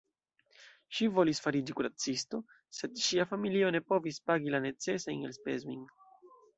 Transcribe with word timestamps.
Ŝi 0.99 1.09
volis 1.17 1.41
fariĝi 1.47 1.75
kuracisto, 1.81 2.41
sed 2.79 3.05
ŝia 3.05 3.29
familio 3.35 3.73
ne 3.79 3.85
povis 3.93 4.21
pagi 4.31 4.57
la 4.59 4.67
necesajn 4.69 5.33
elspezojn. 5.33 5.91